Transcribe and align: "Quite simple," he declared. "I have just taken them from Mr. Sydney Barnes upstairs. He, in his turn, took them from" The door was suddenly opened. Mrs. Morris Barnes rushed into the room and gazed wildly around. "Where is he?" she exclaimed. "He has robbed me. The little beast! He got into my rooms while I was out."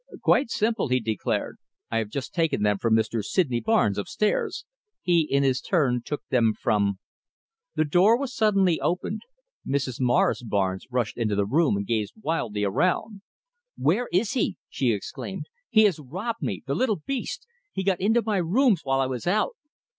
"Quite 0.23 0.49
simple," 0.49 0.87
he 0.87 0.99
declared. 0.99 1.57
"I 1.91 1.99
have 1.99 2.09
just 2.09 2.33
taken 2.33 2.63
them 2.63 2.79
from 2.79 2.95
Mr. 2.95 3.23
Sydney 3.23 3.59
Barnes 3.59 3.99
upstairs. 3.99 4.65
He, 5.03 5.21
in 5.29 5.43
his 5.43 5.61
turn, 5.61 6.01
took 6.03 6.23
them 6.31 6.55
from" 6.59 6.97
The 7.75 7.85
door 7.85 8.17
was 8.17 8.33
suddenly 8.35 8.81
opened. 8.81 9.21
Mrs. 9.63 10.01
Morris 10.01 10.41
Barnes 10.41 10.87
rushed 10.89 11.17
into 11.17 11.35
the 11.35 11.45
room 11.45 11.77
and 11.77 11.85
gazed 11.85 12.13
wildly 12.19 12.63
around. 12.63 13.21
"Where 13.77 14.07
is 14.11 14.31
he?" 14.31 14.57
she 14.67 14.91
exclaimed. 14.91 15.45
"He 15.69 15.83
has 15.83 15.99
robbed 15.99 16.41
me. 16.41 16.63
The 16.65 16.73
little 16.73 17.03
beast! 17.05 17.45
He 17.71 17.83
got 17.83 18.01
into 18.01 18.23
my 18.25 18.37
rooms 18.37 18.81
while 18.83 18.99
I 19.01 19.05
was 19.05 19.27
out." 19.27 19.53